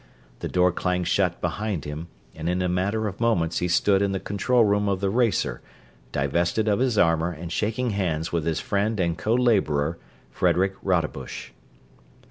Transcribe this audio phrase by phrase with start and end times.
[0.39, 4.13] The door clanged shut behind him and in a matter of moments he stood in
[4.13, 5.61] the control room of the racer,
[6.11, 9.99] divested of his armor and shaking hands with his friend and co laborer,
[10.31, 11.51] Frederick Rodebush.